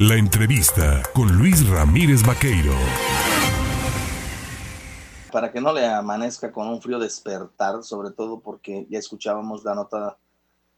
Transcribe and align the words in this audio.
La 0.00 0.14
entrevista 0.14 1.02
con 1.12 1.36
Luis 1.36 1.68
Ramírez 1.68 2.22
Vaqueiro. 2.24 2.72
Para 5.32 5.50
que 5.50 5.60
no 5.60 5.72
le 5.72 5.84
amanezca 5.86 6.52
con 6.52 6.68
un 6.68 6.80
frío 6.80 7.00
despertar, 7.00 7.82
sobre 7.82 8.12
todo 8.12 8.38
porque 8.38 8.86
ya 8.88 9.00
escuchábamos 9.00 9.64
la 9.64 9.74
nota 9.74 10.16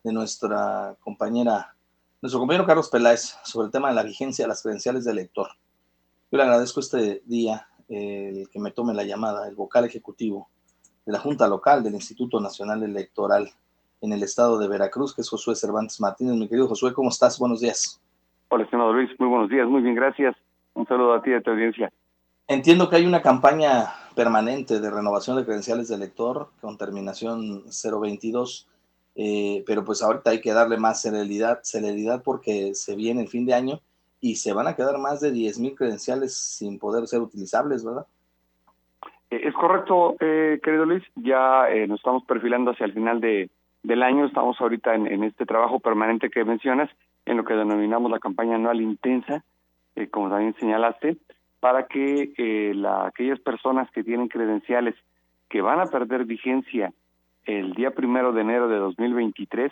de 0.02 0.14
nuestra 0.14 0.96
compañera, 1.00 1.76
nuestro 2.22 2.40
compañero 2.40 2.64
Carlos 2.64 2.88
Peláez 2.88 3.36
sobre 3.44 3.66
el 3.66 3.72
tema 3.72 3.90
de 3.90 3.96
la 3.96 4.04
vigencia 4.04 4.44
de 4.46 4.48
las 4.48 4.62
credenciales 4.62 5.04
de 5.04 5.10
elector. 5.10 5.48
Yo 6.32 6.38
le 6.38 6.44
agradezco 6.44 6.80
este 6.80 7.22
día 7.26 7.68
el 7.90 8.48
que 8.48 8.58
me 8.58 8.70
tome 8.70 8.94
la 8.94 9.04
llamada, 9.04 9.46
el 9.46 9.54
vocal 9.54 9.84
ejecutivo 9.84 10.48
de 11.04 11.12
la 11.12 11.18
Junta 11.18 11.46
Local 11.46 11.82
del 11.82 11.94
Instituto 11.94 12.40
Nacional 12.40 12.82
Electoral 12.84 13.52
en 14.00 14.14
el 14.14 14.22
estado 14.22 14.58
de 14.58 14.66
Veracruz, 14.66 15.14
que 15.14 15.20
es 15.20 15.28
Josué 15.28 15.56
Cervantes 15.56 16.00
Martínez. 16.00 16.36
Mi 16.36 16.48
querido 16.48 16.68
Josué, 16.68 16.94
¿cómo 16.94 17.10
estás? 17.10 17.38
Buenos 17.38 17.60
días. 17.60 18.00
Hola, 18.52 18.64
estimado 18.64 18.92
Luis, 18.92 19.08
muy 19.20 19.28
buenos 19.28 19.48
días, 19.48 19.68
muy 19.68 19.80
bien, 19.80 19.94
gracias. 19.94 20.34
Un 20.74 20.84
saludo 20.84 21.14
a 21.14 21.22
ti 21.22 21.30
y 21.30 21.34
a 21.34 21.40
tu 21.40 21.52
audiencia. 21.52 21.92
Entiendo 22.48 22.90
que 22.90 22.96
hay 22.96 23.06
una 23.06 23.22
campaña 23.22 23.84
permanente 24.16 24.80
de 24.80 24.90
renovación 24.90 25.36
de 25.36 25.44
credenciales 25.44 25.86
de 25.86 25.94
elector 25.94 26.48
con 26.60 26.76
terminación 26.76 27.62
022, 27.70 28.68
eh, 29.14 29.62
pero 29.68 29.84
pues 29.84 30.02
ahorita 30.02 30.30
hay 30.30 30.40
que 30.40 30.52
darle 30.52 30.78
más 30.78 31.00
celeridad, 31.00 31.60
celeridad 31.62 32.24
porque 32.24 32.74
se 32.74 32.96
viene 32.96 33.22
el 33.22 33.28
fin 33.28 33.46
de 33.46 33.54
año 33.54 33.80
y 34.20 34.34
se 34.34 34.52
van 34.52 34.66
a 34.66 34.74
quedar 34.74 34.98
más 34.98 35.20
de 35.20 35.32
10.000 35.32 35.76
credenciales 35.76 36.36
sin 36.36 36.80
poder 36.80 37.06
ser 37.06 37.20
utilizables, 37.20 37.84
¿verdad? 37.84 38.06
Eh, 39.30 39.42
es 39.44 39.54
correcto, 39.54 40.16
eh, 40.18 40.58
querido 40.60 40.86
Luis, 40.86 41.04
ya 41.14 41.70
eh, 41.70 41.86
nos 41.86 42.00
estamos 42.00 42.24
perfilando 42.24 42.72
hacia 42.72 42.86
el 42.86 42.94
final 42.94 43.20
de, 43.20 43.48
del 43.84 44.02
año, 44.02 44.26
estamos 44.26 44.60
ahorita 44.60 44.96
en, 44.96 45.06
en 45.06 45.22
este 45.22 45.46
trabajo 45.46 45.78
permanente 45.78 46.30
que 46.30 46.44
mencionas 46.44 46.90
en 47.30 47.36
lo 47.36 47.44
que 47.44 47.54
denominamos 47.54 48.10
la 48.10 48.18
campaña 48.18 48.56
anual 48.56 48.80
intensa, 48.80 49.44
eh, 49.94 50.08
como 50.08 50.28
también 50.28 50.54
señalaste, 50.54 51.16
para 51.60 51.86
que 51.86 52.32
eh, 52.36 52.72
la, 52.74 53.06
aquellas 53.06 53.38
personas 53.38 53.88
que 53.92 54.02
tienen 54.02 54.26
credenciales 54.26 54.96
que 55.48 55.62
van 55.62 55.78
a 55.78 55.86
perder 55.86 56.24
vigencia 56.24 56.92
el 57.44 57.72
día 57.74 57.92
primero 57.92 58.32
de 58.32 58.40
enero 58.40 58.68
de 58.68 58.78
2023, 58.78 59.70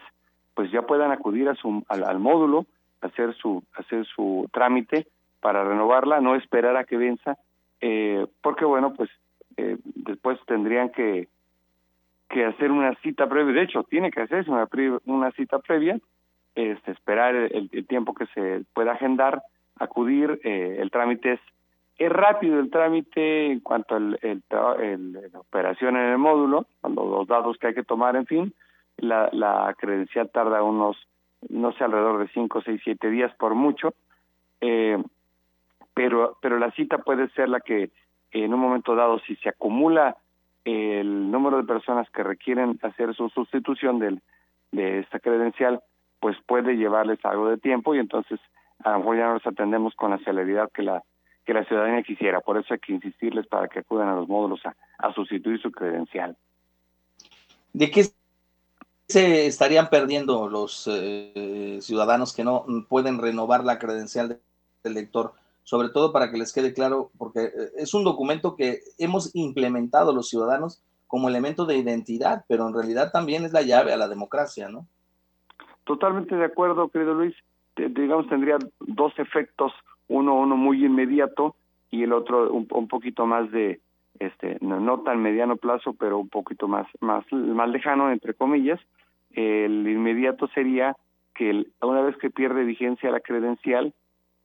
pues 0.55 0.71
ya 0.71 0.83
puedan 0.83 1.11
acudir 1.11 1.49
a 1.49 1.57
su, 1.57 1.85
al, 1.89 2.05
al 2.05 2.21
módulo, 2.21 2.65
hacer 3.01 3.35
su, 3.35 3.65
hacer 3.75 4.07
su 4.07 4.49
trámite 4.53 5.09
para 5.41 5.65
renovarla, 5.65 6.21
no 6.21 6.37
esperar 6.37 6.77
a 6.77 6.85
que 6.85 6.97
venza, 6.97 7.39
eh, 7.81 8.25
porque 8.41 8.65
bueno, 8.65 8.95
pues 8.95 9.11
eh, 9.57 9.79
después 9.85 10.39
tendrían 10.47 10.91
que 10.91 11.29
que 12.29 12.45
hacer 12.45 12.71
una 12.71 12.95
cita 12.97 13.27
previa, 13.27 13.55
de 13.55 13.63
hecho, 13.63 13.85
tiene 13.85 14.11
que 14.11 14.21
hacerse 14.21 14.51
una, 14.51 14.69
una 15.07 15.31
cita 15.33 15.61
previa 15.61 15.99
este, 16.59 16.91
esperar 16.91 17.37
el, 17.37 17.71
el, 17.71 17.87
tiempo 17.87 18.15
que 18.15 18.27
se 18.35 18.65
pueda 18.75 18.93
agendar, 18.93 19.43
acudir, 19.79 20.41
eh, 20.43 20.79
el 20.81 20.91
trámite 20.91 21.35
es, 21.35 22.11
rápido 22.11 22.59
el 22.59 22.69
trámite 22.71 23.47
en 23.47 23.61
cuanto 23.61 23.97
el, 23.97 24.19
la 24.51 25.39
operación 25.39 25.97
en 25.97 26.11
el 26.11 26.19
módulo, 26.19 26.67
cuando 26.81 27.05
los 27.05 27.29
datos 27.29 27.59
que 27.59 27.69
hay 27.69 27.75
que 27.75 27.85
tomar, 27.85 28.17
en 28.17 28.27
fin, 28.27 28.55
la, 28.97 29.29
la 29.33 29.73
credencial 29.79 30.31
tarda 30.31 30.65
unos, 30.65 30.97
no 31.49 31.73
sé, 31.73 31.85
alrededor 31.85 32.19
de 32.19 32.29
5, 32.29 32.63
6, 32.63 32.81
7 32.83 33.11
días 33.11 33.33
por 33.37 33.55
mucho, 33.55 33.95
eh, 34.61 35.01
pero, 35.95 36.39
pero 36.43 36.59
la 36.59 36.73
cita 36.73 36.99
puede 36.99 37.29
ser 37.31 37.49
la 37.49 37.61
que 37.61 37.91
en 38.33 38.53
un 38.53 38.61
momento 38.61 38.97
dado, 38.97 39.21
si 39.21 39.37
se 39.37 39.49
acumula 39.49 40.17
el 40.65 41.31
número 41.31 41.59
de 41.59 41.65
personas 41.65 42.11
que 42.11 42.25
requieren 42.25 42.81
hacer 42.83 43.15
su 43.15 43.29
sustitución 43.29 44.01
del, 44.01 44.21
de 44.73 45.01
esta 45.01 45.21
credencial, 45.21 45.83
pues 46.21 46.37
puede 46.47 46.77
llevarles 46.77 47.19
algo 47.25 47.49
de 47.49 47.59
tiempo 47.59 47.95
y 47.95 47.99
entonces 47.99 48.41
a 48.85 48.93
lo 48.93 48.99
mejor 48.99 49.17
ya 49.17 49.27
no 49.27 49.35
los 49.35 49.47
atendemos 49.47 49.95
con 49.95 50.11
la 50.11 50.19
celeridad 50.19 50.71
que 50.73 50.83
la 50.83 51.03
que 51.45 51.55
la 51.55 51.65
ciudadanía 51.65 52.03
quisiera. 52.03 52.43
Por 52.43 52.59
eso 52.59 52.75
hay 52.75 52.81
que 52.81 52.93
insistirles 52.93 53.47
para 53.47 53.69
que 53.69 53.79
acudan 53.79 54.09
a 54.09 54.15
los 54.15 54.29
módulos 54.29 54.61
a, 54.67 54.77
a 54.99 55.15
sustituir 55.15 55.59
su 55.63 55.73
credencial. 55.73 56.37
¿De 57.73 57.91
qué 57.91 58.05
se 59.09 59.47
estarían 59.47 59.89
perdiendo 59.89 60.49
los 60.51 60.87
eh, 60.93 61.79
ciudadanos 61.81 62.35
que 62.35 62.45
no 62.45 62.67
pueden 62.91 63.19
renovar 63.19 63.65
la 63.65 63.79
credencial 63.79 64.29
del 64.29 64.41
elector? 64.85 65.33
Sobre 65.65 65.89
todo 65.89 66.13
para 66.13 66.31
que 66.31 66.37
les 66.37 66.53
quede 66.53 66.75
claro, 66.75 67.11
porque 67.17 67.45
eh, 67.45 67.73
es 67.77 67.95
un 67.95 68.05
documento 68.05 68.55
que 68.55 68.81
hemos 68.99 69.35
implementado 69.35 70.13
los 70.13 70.29
ciudadanos 70.29 70.83
como 71.07 71.29
elemento 71.29 71.65
de 71.65 71.79
identidad, 71.79 72.45
pero 72.47 72.69
en 72.69 72.75
realidad 72.75 73.11
también 73.11 73.47
es 73.47 73.53
la 73.53 73.63
llave 73.63 73.95
a 73.95 73.97
la 73.97 74.09
democracia, 74.09 74.69
¿no? 74.69 74.87
Totalmente 75.89 76.37
de 76.37 76.45
acuerdo, 76.45 76.91
querido 76.91 77.15
Luis. 77.15 77.35
digamos, 77.75 78.29
tendría 78.29 78.59
dos 78.79 79.19
efectos, 79.19 79.73
uno, 80.07 80.35
uno 80.35 80.55
muy 80.55 80.85
inmediato 80.85 81.57
y 81.91 82.03
el 82.03 82.13
otro 82.13 82.53
un, 82.53 82.69
un 82.71 82.89
poquito 82.89 83.25
más 83.25 83.51
de, 83.51 83.81
este, 84.19 84.59
no, 84.61 85.01
tan 85.01 85.23
mediano 85.23 85.57
plazo, 85.57 85.95
pero 85.99 86.19
un 86.19 86.29
poquito 86.29 86.69
más, 86.69 86.87
más, 87.01 87.25
más 87.33 87.71
lejano, 87.71 88.13
entre 88.13 88.35
comillas. 88.35 88.79
El 89.33 89.89
inmediato 89.89 90.47
sería 90.49 90.95
que 91.35 91.49
el, 91.49 91.73
una 91.81 92.03
vez 92.03 92.19
que 92.19 92.29
pierde 92.29 92.65
vigencia 92.65 93.11
la 93.11 93.21
credencial, 93.21 93.95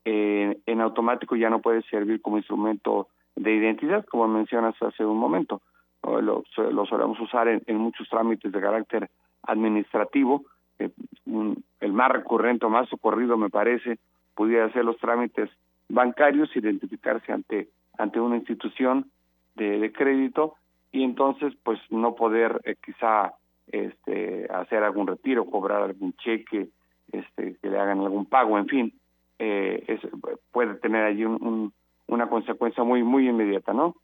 eh, 0.05 0.57
en 0.65 0.79
automático 0.79 1.35
ya 1.35 1.49
no 1.49 1.59
puede 1.59 1.81
servir 1.89 2.21
como 2.21 2.37
instrumento 2.37 3.09
de 3.35 3.53
identidad, 3.53 4.05
como 4.05 4.29
mencionas 4.29 4.81
hace 4.81 5.03
un 5.03 5.17
momento. 5.17 5.61
Lo, 6.03 6.45
lo 6.71 6.85
solemos 6.85 7.19
usar 7.19 7.49
en 7.49 7.77
muchos 7.77 8.07
trámites 8.07 8.49
de 8.49 8.61
carácter 8.61 9.09
administrativo, 9.41 10.45
el 11.79 11.93
más 11.93 12.11
recurrente 12.11 12.65
o 12.65 12.69
más 12.69 12.89
socorrido 12.89 13.37
me 13.37 13.49
parece 13.49 13.99
pudiera 14.35 14.71
ser 14.71 14.85
los 14.85 14.97
trámites 14.97 15.49
bancarios, 15.89 16.55
identificarse 16.55 17.31
ante 17.31 17.69
ante 17.97 18.19
una 18.19 18.37
institución 18.37 19.11
de, 19.55 19.91
crédito 19.91 20.55
y 20.91 21.03
entonces 21.03 21.53
pues 21.63 21.79
no 21.89 22.15
poder 22.15 22.59
eh, 22.63 22.75
quizá 22.83 23.33
este 23.67 24.47
hacer 24.51 24.83
algún 24.83 25.07
retiro, 25.07 25.45
cobrar 25.45 25.83
algún 25.83 26.13
cheque, 26.13 26.69
este 27.11 27.55
que 27.61 27.69
le 27.69 27.79
hagan 27.79 27.99
algún 27.99 28.25
pago, 28.25 28.57
en 28.57 28.67
fin, 28.67 28.93
eh, 29.39 29.83
es, 29.87 29.99
puede 30.51 30.75
tener 30.75 31.05
allí 31.05 31.25
un, 31.25 31.33
un, 31.41 31.73
una 32.07 32.27
consecuencia 32.27 32.83
muy 32.83 33.03
muy 33.03 33.29
inmediata, 33.29 33.73
¿no? 33.73 33.95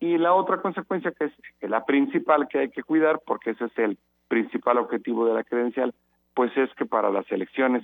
Y 0.00 0.18
la 0.18 0.34
otra 0.34 0.60
consecuencia 0.60 1.12
que 1.12 1.24
es 1.24 1.32
la 1.60 1.84
principal 1.84 2.46
que 2.48 2.58
hay 2.58 2.70
que 2.70 2.82
cuidar, 2.82 3.20
porque 3.26 3.50
ese 3.50 3.64
es 3.64 3.78
el 3.78 3.98
principal 4.28 4.78
objetivo 4.78 5.26
de 5.26 5.34
la 5.34 5.42
credencial, 5.42 5.94
pues 6.38 6.56
es 6.56 6.72
que 6.74 6.86
para 6.86 7.10
las 7.10 7.28
elecciones 7.32 7.82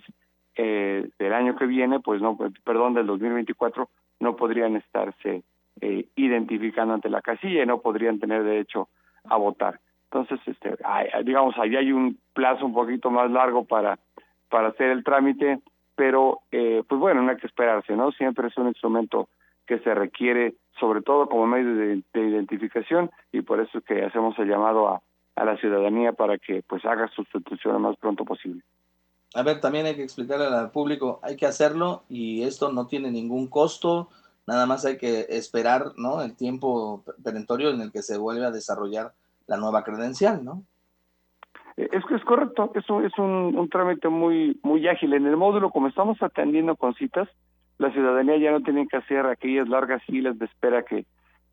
eh, 0.54 1.08
del 1.18 1.32
año 1.32 1.56
que 1.56 1.66
viene, 1.66 1.98
pues 1.98 2.22
no, 2.22 2.38
perdón, 2.62 2.94
del 2.94 3.04
2024, 3.04 3.88
no 4.20 4.36
podrían 4.36 4.76
estarse 4.76 5.42
eh, 5.80 6.06
identificando 6.14 6.94
ante 6.94 7.08
la 7.10 7.20
casilla 7.20 7.64
y 7.64 7.66
no 7.66 7.80
podrían 7.80 8.20
tener 8.20 8.44
derecho 8.44 8.90
a 9.24 9.38
votar. 9.38 9.80
Entonces, 10.04 10.38
este, 10.46 10.76
hay, 10.84 11.08
digamos, 11.24 11.58
ahí 11.58 11.74
hay 11.74 11.90
un 11.90 12.16
plazo 12.32 12.64
un 12.64 12.74
poquito 12.74 13.10
más 13.10 13.28
largo 13.28 13.64
para, 13.64 13.98
para 14.48 14.68
hacer 14.68 14.90
el 14.90 15.02
trámite, 15.02 15.58
pero 15.96 16.42
eh, 16.52 16.84
pues 16.88 17.00
bueno, 17.00 17.22
no 17.22 17.32
hay 17.32 17.38
que 17.38 17.48
esperarse, 17.48 17.96
¿no? 17.96 18.12
Siempre 18.12 18.46
es 18.46 18.56
un 18.56 18.68
instrumento 18.68 19.30
que 19.66 19.80
se 19.80 19.92
requiere, 19.96 20.54
sobre 20.78 21.02
todo 21.02 21.28
como 21.28 21.48
medio 21.48 21.74
de, 21.74 22.04
de 22.12 22.28
identificación, 22.28 23.10
y 23.32 23.40
por 23.40 23.58
eso 23.58 23.78
es 23.78 23.84
que 23.84 24.04
hacemos 24.04 24.38
el 24.38 24.48
llamado 24.48 24.90
a, 24.90 25.02
a 25.36 25.44
la 25.44 25.56
ciudadanía 25.56 26.12
para 26.12 26.38
que 26.38 26.62
pues 26.62 26.84
haga 26.84 27.08
sustitución 27.08 27.74
lo 27.74 27.80
más 27.80 27.96
pronto 27.96 28.24
posible. 28.24 28.62
A 29.34 29.42
ver, 29.42 29.60
también 29.60 29.86
hay 29.86 29.96
que 29.96 30.04
explicarle 30.04 30.46
al 30.46 30.70
público, 30.70 31.18
hay 31.22 31.36
que 31.36 31.46
hacerlo 31.46 32.04
y 32.08 32.44
esto 32.44 32.72
no 32.72 32.86
tiene 32.86 33.10
ningún 33.10 33.48
costo, 33.48 34.08
nada 34.46 34.64
más 34.66 34.84
hay 34.84 34.96
que 34.96 35.26
esperar, 35.28 35.86
¿no? 35.96 36.22
El 36.22 36.36
tiempo 36.36 37.02
perentorio 37.22 37.70
en 37.70 37.80
el 37.80 37.90
que 37.90 38.02
se 38.02 38.16
vuelve 38.16 38.46
a 38.46 38.52
desarrollar 38.52 39.12
la 39.46 39.56
nueva 39.56 39.82
credencial, 39.82 40.44
¿no? 40.44 40.62
Es 41.76 42.04
que 42.04 42.14
es 42.14 42.24
correcto, 42.24 42.70
es 42.76 42.88
un, 42.88 43.04
es 43.04 43.18
un, 43.18 43.56
un 43.56 43.68
trámite 43.68 44.08
muy 44.08 44.60
muy 44.62 44.86
ágil. 44.86 45.12
En 45.14 45.26
el 45.26 45.36
módulo, 45.36 45.70
como 45.70 45.88
estamos 45.88 46.22
atendiendo 46.22 46.76
con 46.76 46.94
citas, 46.94 47.28
la 47.78 47.90
ciudadanía 47.90 48.36
ya 48.38 48.52
no 48.52 48.62
tiene 48.62 48.86
que 48.86 48.98
hacer 48.98 49.26
aquellas 49.26 49.68
largas 49.68 50.00
filas 50.04 50.38
de 50.38 50.44
espera 50.44 50.84
que, 50.84 51.04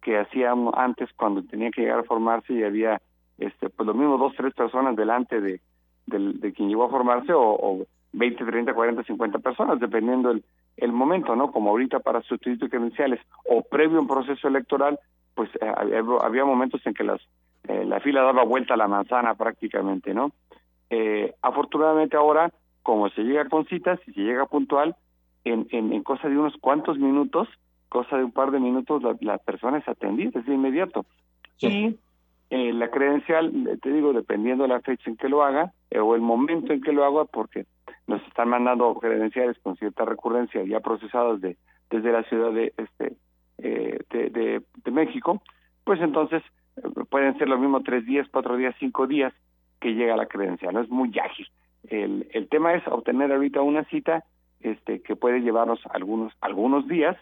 que 0.03 0.19
hacíamos 0.19 0.75
antes 0.77 1.09
cuando 1.15 1.43
tenía 1.43 1.71
que 1.71 1.81
llegar 1.81 1.99
a 1.99 2.03
formarse 2.03 2.53
y 2.53 2.63
había 2.63 3.01
este 3.41 3.69
pues 3.69 3.87
lo 3.87 3.93
mismo 3.93 4.17
dos 4.17 4.33
tres 4.37 4.53
personas 4.53 4.95
delante 4.95 5.41
de 5.41 5.59
de, 6.05 6.33
de 6.33 6.53
quien 6.53 6.69
llegó 6.69 6.85
a 6.85 6.89
formarse 6.89 7.33
o, 7.33 7.41
o 7.41 7.85
20 8.13 8.45
30 8.45 8.73
40 8.73 9.03
50 9.03 9.39
personas 9.39 9.79
dependiendo 9.79 10.31
el 10.31 10.43
el 10.77 10.91
momento 10.91 11.35
no 11.35 11.51
como 11.51 11.71
ahorita 11.71 11.99
para 11.99 12.21
sustituir 12.21 12.69
credenciales 12.69 13.19
o 13.45 13.61
previo 13.61 13.97
a 13.97 14.01
un 14.01 14.07
proceso 14.07 14.47
electoral 14.47 14.99
pues 15.35 15.49
eh, 15.61 15.73
había, 15.75 16.03
había, 16.21 16.45
momentos 16.45 16.81
en 16.85 16.93
que 16.93 17.03
las 17.03 17.21
eh, 17.67 17.85
la 17.85 17.99
fila 17.99 18.21
daba 18.21 18.43
vuelta 18.43 18.73
a 18.73 18.77
la 18.77 18.87
manzana 18.87 19.35
prácticamente 19.35 20.13
no 20.13 20.31
eh, 20.89 21.33
afortunadamente 21.41 22.17
ahora 22.17 22.51
como 22.83 23.09
se 23.09 23.21
llega 23.23 23.47
con 23.47 23.65
citas 23.65 23.99
y 24.07 24.13
se 24.13 24.21
llega 24.21 24.45
puntual 24.45 24.95
en, 25.43 25.67
en, 25.71 25.93
en 25.93 26.03
cosa 26.03 26.29
de 26.29 26.37
unos 26.37 26.55
cuantos 26.57 26.97
minutos 26.97 27.47
cosa 27.89 28.17
de 28.17 28.23
un 28.23 28.31
par 28.31 28.51
de 28.51 28.59
minutos 28.59 29.01
la, 29.03 29.15
la 29.21 29.37
persona 29.37 29.77
es 29.77 29.87
atendida 29.87 30.39
es 30.39 30.45
de 30.45 30.53
inmediato. 30.53 31.05
Sí. 31.57 31.67
y 31.67 31.99
eh, 32.51 32.73
la 32.73 32.89
credencial, 32.89 33.79
te 33.81 33.93
digo, 33.93 34.11
dependiendo 34.11 34.63
de 34.63 34.69
la 34.69 34.81
fecha 34.81 35.09
en 35.09 35.15
que 35.15 35.29
lo 35.29 35.41
haga 35.41 35.71
eh, 35.89 35.99
o 35.99 36.15
el 36.15 36.21
momento 36.21 36.73
en 36.73 36.81
que 36.81 36.91
lo 36.91 37.05
haga, 37.05 37.23
porque 37.23 37.65
nos 38.07 38.21
están 38.27 38.49
mandando 38.49 38.93
credenciales 38.95 39.57
con 39.59 39.77
cierta 39.77 40.03
recurrencia 40.03 40.61
ya 40.65 40.81
procesadas 40.81 41.39
de 41.39 41.55
desde 41.89 42.11
la 42.11 42.23
ciudad 42.23 42.51
de 42.51 42.73
este 42.77 43.15
eh, 43.59 43.99
de, 44.09 44.61
de, 44.83 44.91
México, 44.91 45.41
pues 45.85 46.01
entonces 46.01 46.43
eh, 46.75 46.81
pueden 47.09 47.37
ser 47.37 47.47
lo 47.47 47.57
mismo 47.57 47.83
tres 47.83 48.05
días, 48.05 48.27
cuatro 48.29 48.57
días, 48.57 48.75
cinco 48.79 49.07
días 49.07 49.33
que 49.79 49.93
llega 49.93 50.17
la 50.17 50.25
credencial, 50.25 50.73
no 50.73 50.81
es 50.81 50.89
muy 50.89 51.17
ágil. 51.19 51.47
El, 51.87 52.27
el 52.31 52.49
tema 52.49 52.73
es 52.73 52.85
obtener 52.87 53.31
ahorita 53.31 53.61
una 53.61 53.85
cita 53.85 54.25
este 54.59 55.01
que 55.01 55.15
puede 55.15 55.39
llevarnos 55.39 55.79
algunos 55.89 56.33
algunos 56.41 56.85
días 56.89 57.15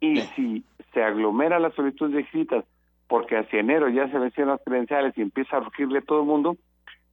y 0.00 0.20
si 0.34 0.64
se 0.94 1.02
aglomera 1.02 1.58
la 1.58 1.70
solicitud 1.72 2.10
de 2.10 2.24
citas 2.30 2.64
porque 3.10 3.36
hacia 3.36 3.58
enero 3.58 3.88
ya 3.88 4.08
se 4.08 4.20
vencieron 4.20 4.52
las 4.52 4.62
credenciales 4.64 5.18
y 5.18 5.22
empieza 5.22 5.56
a 5.56 5.60
rugirle 5.60 6.00
todo 6.00 6.20
el 6.20 6.26
mundo, 6.26 6.56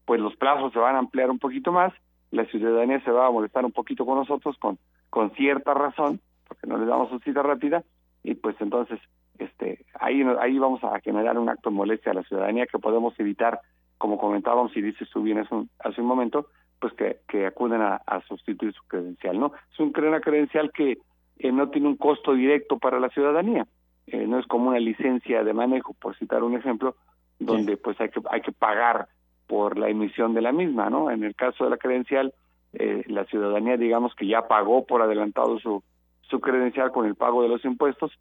pues 0.05 0.21
los 0.21 0.35
plazos 0.35 0.71
se 0.71 0.77
van 0.77 0.95
a 0.95 0.99
ampliar 0.99 1.31
un 1.31 1.39
poquito 1.39 1.71
más, 1.71 1.91
la 2.29 2.45
ciudadanía 2.45 3.03
se 3.03 3.09
va 3.09 3.25
a 3.25 3.31
molestar 3.31 3.65
un 3.65 3.71
poquito 3.71 4.05
con 4.05 4.19
nosotros 4.19 4.55
con, 4.59 4.77
con 5.09 5.31
cierta 5.31 5.73
razón, 5.73 6.21
porque 6.47 6.67
no 6.67 6.77
les 6.77 6.87
damos 6.87 7.09
su 7.09 7.17
cita 7.21 7.41
rápida, 7.41 7.83
y 8.23 8.35
pues 8.35 8.55
entonces 8.59 8.99
este 9.39 9.85
ahí 9.99 10.21
ahí 10.39 10.59
vamos 10.59 10.83
a 10.83 10.99
generar 10.99 11.35
un 11.39 11.49
acto 11.49 11.71
de 11.71 11.75
molestia 11.75 12.11
a 12.11 12.15
la 12.15 12.23
ciudadanía 12.23 12.67
que 12.67 12.77
podemos 12.77 13.19
evitar, 13.19 13.59
como 13.97 14.19
comentábamos 14.19 14.77
y 14.77 14.83
dices 14.83 15.09
tú 15.09 15.23
bien 15.23 15.39
hace 15.39 15.55
un, 16.01 16.07
momento, 16.07 16.45
pues 16.79 16.93
que, 16.93 17.21
que 17.27 17.47
acuden 17.47 17.81
a, 17.81 17.99
sustituir 18.27 18.71
su 18.71 18.83
credencial, 18.83 19.39
¿no? 19.39 19.51
Es 19.73 19.79
un, 19.79 19.91
una 19.97 20.21
credencial 20.21 20.71
que 20.71 20.99
eh, 21.39 21.51
no 21.51 21.71
tiene 21.71 21.87
un 21.87 21.97
costo 21.97 22.35
directo 22.35 22.77
para 22.77 22.99
la 22.99 23.09
ciudadanía, 23.09 23.65
eh, 24.07 24.25
no 24.25 24.39
es 24.39 24.45
como 24.47 24.69
una 24.69 24.79
licencia 24.79 25.43
de 25.43 25.53
manejo, 25.53 25.93
por 25.93 26.17
citar 26.17 26.43
un 26.43 26.55
ejemplo, 26.55 26.95
donde 27.39 27.77
pues 27.77 27.99
hay 28.01 28.09
que 28.09 28.21
hay 28.29 28.41
que 28.41 28.51
pagar 28.51 29.07
por 29.47 29.77
la 29.77 29.89
emisión 29.89 30.33
de 30.33 30.41
la 30.41 30.51
misma, 30.51 30.89
¿no? 30.89 31.11
En 31.11 31.23
el 31.23 31.35
caso 31.35 31.65
de 31.65 31.69
la 31.69 31.77
credencial, 31.77 32.33
eh, 32.73 33.03
la 33.07 33.25
ciudadanía, 33.25 33.77
digamos 33.77 34.13
que 34.15 34.27
ya 34.27 34.47
pagó 34.47 34.85
por 34.85 35.01
adelantado 35.01 35.59
su, 35.59 35.83
su 36.21 36.39
credencial 36.39 36.91
con 36.91 37.05
el 37.05 37.15
pago 37.15 37.41
de 37.43 37.49
los 37.49 37.63
impuestos, 37.63 38.11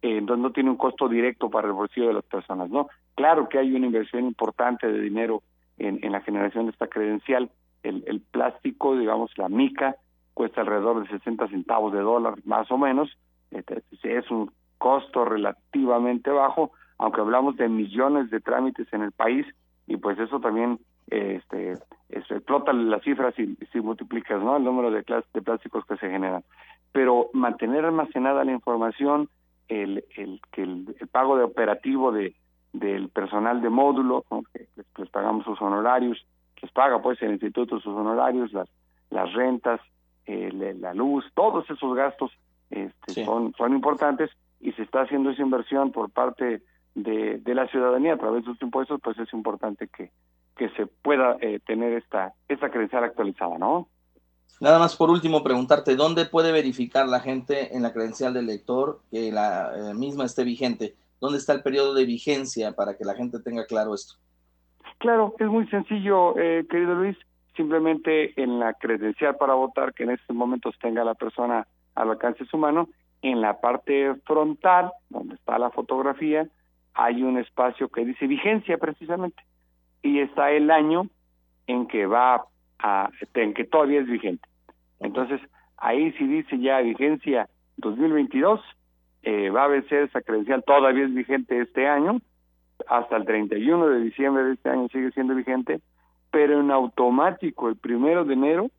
eh, 0.00 0.16
entonces 0.16 0.42
no 0.42 0.52
tiene 0.52 0.70
un 0.70 0.76
costo 0.76 1.08
directo 1.08 1.50
para 1.50 1.68
el 1.68 1.74
bolsillo 1.74 2.08
de 2.08 2.14
las 2.14 2.24
personas, 2.24 2.70
¿no? 2.70 2.88
Claro 3.14 3.48
que 3.48 3.58
hay 3.58 3.72
una 3.74 3.86
inversión 3.86 4.24
importante 4.24 4.86
de 4.86 5.00
dinero 5.00 5.42
en, 5.78 5.98
en 6.02 6.12
la 6.12 6.20
generación 6.20 6.66
de 6.66 6.72
esta 6.72 6.88
credencial. 6.88 7.50
El, 7.82 8.04
el 8.06 8.20
plástico, 8.20 8.96
digamos, 8.96 9.36
la 9.36 9.48
mica, 9.48 9.96
cuesta 10.34 10.60
alrededor 10.60 11.02
de 11.02 11.18
60 11.18 11.48
centavos 11.48 11.92
de 11.92 12.00
dólar, 12.00 12.34
más 12.44 12.70
o 12.70 12.78
menos. 12.78 13.10
Este, 13.50 13.82
es 14.02 14.30
un 14.30 14.50
costo 14.82 15.24
relativamente 15.24 16.28
bajo, 16.30 16.72
aunque 16.98 17.20
hablamos 17.20 17.56
de 17.56 17.68
millones 17.68 18.30
de 18.30 18.40
trámites 18.40 18.92
en 18.92 19.02
el 19.02 19.12
país, 19.12 19.46
y 19.86 19.96
pues 19.96 20.18
eso 20.18 20.40
también 20.40 20.80
este 21.08 21.74
explota 22.10 22.72
las 22.72 23.02
cifras 23.02 23.34
si, 23.36 23.56
si 23.70 23.80
multiplicas 23.80 24.42
no 24.42 24.56
el 24.56 24.64
número 24.64 24.90
de, 24.90 25.04
de 25.34 25.42
plásticos 25.42 25.86
que 25.86 25.96
se 25.96 26.10
generan. 26.10 26.42
Pero 26.90 27.30
mantener 27.32 27.84
almacenada 27.84 28.44
la 28.44 28.52
información 28.52 29.28
el, 29.68 30.04
el 30.16 30.40
que 30.50 30.62
el, 30.62 30.96
pago 31.10 31.36
de 31.36 31.44
operativo 31.44 32.10
de 32.10 32.34
del 32.72 33.10
personal 33.10 33.60
de 33.60 33.68
módulo 33.68 34.24
que 34.52 34.66
les, 34.76 35.10
pagamos 35.10 35.44
sus 35.44 35.60
honorarios 35.60 36.26
les 36.60 36.72
paga 36.72 37.02
pues 37.02 37.20
el 37.20 37.32
instituto 37.32 37.78
sus 37.80 37.94
honorarios 37.94 38.50
las 38.52 38.68
las 39.10 39.30
rentas 39.34 39.80
la 40.26 40.94
luz 40.94 41.24
todos 41.34 41.68
esos 41.68 41.94
gastos 41.94 42.30
este, 42.70 43.26
son 43.26 43.52
son 43.58 43.74
importantes 43.74 44.30
y 44.62 44.72
se 44.72 44.82
está 44.82 45.02
haciendo 45.02 45.30
esa 45.30 45.42
inversión 45.42 45.92
por 45.92 46.10
parte 46.10 46.62
de, 46.94 47.38
de 47.38 47.54
la 47.54 47.66
ciudadanía 47.68 48.14
a 48.14 48.18
través 48.18 48.44
de 48.44 48.52
sus 48.52 48.62
impuestos, 48.62 49.00
pues 49.02 49.18
es 49.18 49.32
importante 49.32 49.88
que, 49.88 50.10
que 50.56 50.68
se 50.70 50.86
pueda 50.86 51.36
eh, 51.40 51.60
tener 51.66 51.92
esta, 51.94 52.32
esta 52.48 52.70
credencial 52.70 53.04
actualizada, 53.04 53.58
¿no? 53.58 53.88
Nada 54.60 54.78
más 54.78 54.96
por 54.96 55.10
último 55.10 55.42
preguntarte, 55.42 55.96
¿dónde 55.96 56.24
puede 56.26 56.52
verificar 56.52 57.08
la 57.08 57.20
gente 57.20 57.74
en 57.74 57.82
la 57.82 57.92
credencial 57.92 58.32
del 58.32 58.46
lector 58.46 59.00
que 59.10 59.32
la 59.32 59.72
eh, 59.74 59.94
misma 59.94 60.24
esté 60.24 60.44
vigente? 60.44 60.94
¿Dónde 61.20 61.38
está 61.38 61.52
el 61.52 61.62
periodo 61.62 61.94
de 61.94 62.04
vigencia 62.04 62.72
para 62.72 62.96
que 62.96 63.04
la 63.04 63.14
gente 63.14 63.40
tenga 63.40 63.66
claro 63.66 63.94
esto? 63.94 64.14
Claro, 64.98 65.34
es 65.38 65.48
muy 65.48 65.66
sencillo, 65.68 66.38
eh, 66.38 66.64
querido 66.70 66.94
Luis. 66.94 67.16
Simplemente 67.56 68.40
en 68.40 68.60
la 68.60 68.74
credencial 68.74 69.36
para 69.36 69.54
votar, 69.54 69.92
que 69.94 70.04
en 70.04 70.10
estos 70.10 70.34
momentos 70.34 70.74
tenga 70.80 71.04
la 71.04 71.14
persona 71.14 71.66
al 71.94 72.10
alcance 72.10 72.44
de 72.44 72.50
su 72.50 72.56
mano, 72.56 72.88
en 73.22 73.40
la 73.40 73.60
parte 73.60 74.14
frontal, 74.26 74.90
donde 75.08 75.36
está 75.36 75.58
la 75.58 75.70
fotografía, 75.70 76.46
hay 76.94 77.22
un 77.22 77.38
espacio 77.38 77.88
que 77.88 78.04
dice 78.04 78.26
vigencia 78.26 78.76
precisamente 78.78 79.42
y 80.02 80.18
está 80.18 80.50
el 80.50 80.70
año 80.70 81.06
en 81.66 81.86
que 81.86 82.06
va 82.06 82.44
a 82.78 83.10
en 83.34 83.54
que 83.54 83.64
todavía 83.64 84.00
es 84.00 84.06
vigente. 84.06 84.46
Entonces, 85.00 85.40
ahí 85.76 86.12
si 86.12 86.26
dice 86.26 86.58
ya 86.58 86.80
vigencia 86.80 87.48
2022, 87.76 88.60
eh, 89.22 89.50
va 89.50 89.64
a 89.64 89.68
vencer 89.68 90.02
esa 90.04 90.20
credencial, 90.20 90.64
todavía 90.64 91.04
es 91.04 91.14
vigente 91.14 91.60
este 91.60 91.86
año, 91.86 92.20
hasta 92.88 93.16
el 93.16 93.24
31 93.24 93.88
de 93.88 94.00
diciembre 94.00 94.44
de 94.44 94.54
este 94.54 94.68
año 94.68 94.88
sigue 94.88 95.12
siendo 95.12 95.34
vigente, 95.34 95.80
pero 96.32 96.60
en 96.60 96.70
automático 96.72 97.68
el 97.68 97.76
primero 97.76 98.24
de 98.24 98.34
enero 98.34 98.70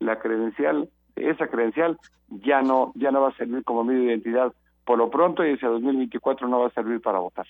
la 0.00 0.18
credencial, 0.18 0.88
esa 1.16 1.48
credencial 1.48 1.98
ya 2.28 2.62
no 2.62 2.92
ya 2.94 3.10
no 3.10 3.22
va 3.22 3.28
a 3.28 3.36
servir 3.36 3.64
como 3.64 3.84
medio 3.84 4.00
de 4.00 4.06
identidad 4.06 4.52
por 4.84 4.98
lo 4.98 5.10
pronto 5.10 5.44
y 5.44 5.52
hacia 5.54 5.68
2024 5.68 6.48
no 6.48 6.60
va 6.60 6.66
a 6.68 6.74
servir 6.74 7.00
para 7.00 7.18
votar. 7.18 7.46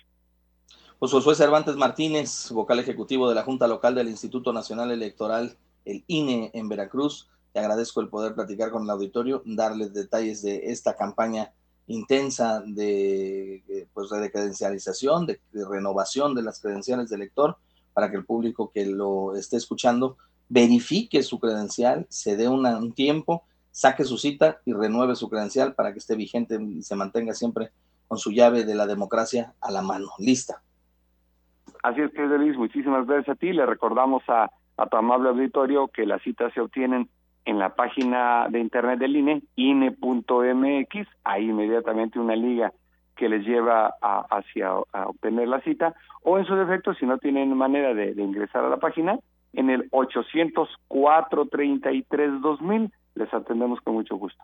Pues 0.99 1.13
Josué 1.13 1.35
Cervantes 1.35 1.77
Martínez, 1.77 2.51
vocal 2.53 2.79
ejecutivo 2.79 3.29
de 3.29 3.35
la 3.35 3.43
Junta 3.43 3.67
Local 3.67 3.95
del 3.95 4.09
Instituto 4.09 4.53
Nacional 4.53 4.91
Electoral, 4.91 5.57
el 5.85 6.05
INE 6.07 6.51
en 6.55 6.69
Veracruz. 6.69 7.29
Te 7.53 7.61
agradezco 7.61 8.01
el 8.01 8.09
poder 8.09 8.35
platicar 8.35 8.71
con 8.71 8.85
el 8.85 8.91
auditorio, 8.91 9.43
darles 9.45 9.93
detalles 9.93 10.43
de 10.43 10.71
esta 10.71 10.97
campaña 10.97 11.53
intensa 11.87 12.63
de, 12.67 13.57
eh, 13.69 13.87
pues, 13.93 14.09
de 14.11 14.31
credencialización, 14.31 15.27
de, 15.27 15.41
renovación 15.53 16.35
de 16.35 16.43
las 16.43 16.61
credenciales 16.61 17.11
de 17.11 17.17
elector, 17.17 17.57
para 17.93 18.11
que 18.11 18.17
el 18.17 18.25
público 18.25 18.71
que 18.73 18.87
lo 18.87 19.37
esté 19.37 19.57
escuchando 19.57 20.17
verifique 20.49 21.23
su 21.23 21.39
credencial, 21.39 22.07
se 22.09 22.37
dé 22.37 22.49
un 22.49 22.93
tiempo 22.93 23.45
saque 23.75 24.05
su 24.05 24.19
cita 24.19 24.61
y 24.65 24.73
renueve 24.73 25.17
su 25.17 25.29
credencial 25.29 25.75
para 25.75 25.93
que 25.93 25.99
esté 25.99 26.15
vigente 26.15 26.57
y 26.63 26.83
se 26.83 26.95
mantenga 26.95 27.35
siempre 27.35 27.71
con 28.07 28.19
su 28.19 28.31
llave 28.31 28.65
de 28.65 28.77
la 28.77 28.87
democracia 28.87 29.53
a 29.61 29.73
la 29.73 29.83
mano, 29.83 30.07
lista. 30.21 30.63
Así 31.83 32.01
es, 32.01 32.13
que 32.13 32.23
Luis, 32.23 32.57
muchísimas 32.57 33.05
gracias 33.05 33.37
a 33.37 33.39
ti. 33.39 33.53
Le 33.53 33.67
recordamos 33.67 34.23
a, 34.29 34.49
a 34.77 34.87
tu 34.87 34.97
amable 34.97 35.31
auditorio 35.31 35.89
que 35.89 36.07
las 36.07 36.23
citas 36.23 36.53
se 36.55 36.61
obtienen 36.61 37.09
en 37.47 37.59
la 37.59 37.75
página 37.75 38.47
de 38.49 38.61
internet 38.61 39.01
del 39.01 39.17
INE, 39.17 39.43
INE.mx, 39.57 41.09
hay 41.25 41.45
inmediatamente 41.45 42.21
una 42.21 42.37
liga 42.37 42.73
que 43.17 43.29
les 43.29 43.45
lleva 43.45 43.95
a, 44.01 44.21
hacia 44.31 44.69
a 44.93 45.09
obtener 45.09 45.49
la 45.49 45.61
cita, 45.63 45.95
o 46.23 46.39
en 46.39 46.47
su 46.47 46.55
defecto, 46.55 46.95
si 46.95 47.07
no 47.07 47.19
tienen 47.19 47.57
manera 47.57 47.93
de, 47.93 48.11
ingresar 48.23 48.65
a 48.65 48.69
la 48.69 48.79
página, 48.79 49.19
en 49.53 49.69
el 49.69 49.89
804 49.91 51.47
33 51.47 52.41
2000 52.41 52.93
les 53.15 53.33
atendemos 53.33 53.81
con 53.81 53.95
mucho 53.95 54.17
gusto. 54.17 54.43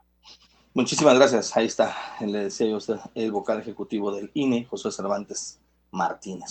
Muchísimas 0.73 1.17
gracias. 1.17 1.57
Ahí 1.57 1.67
está, 1.67 1.95
le 2.21 2.45
decía 2.45 2.69
yo 2.69 2.77
usted, 2.77 2.97
el 3.15 3.33
vocal 3.33 3.59
ejecutivo 3.59 4.13
del 4.13 4.31
INE, 4.35 4.65
José 4.67 4.93
Cervantes 4.93 5.61
Martínez. 5.91 6.49